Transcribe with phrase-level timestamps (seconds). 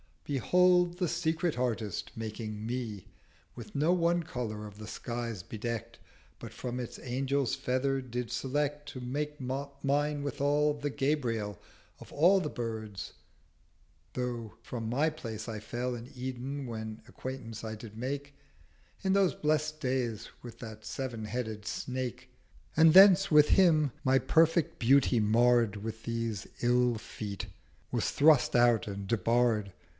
[0.25, 3.05] 'Behold, the Secret Artist, making me,
[3.53, 5.99] With no one Colour of the skies bedeckt,
[6.39, 11.61] But from its Angel's Feathers did select To make up mine withal, the Gabriel
[11.99, 13.13] Of all the Birds:
[14.13, 18.33] though from my Place I fell In Eden, when Acquaintance I did make
[19.03, 22.29] In those blest days with that Sev'n headed Snake,
[22.75, 27.47] 300 And thence with him, my perfect Beauty marr'd With these ill Feet,
[27.91, 29.73] was thrust out and debarr'd.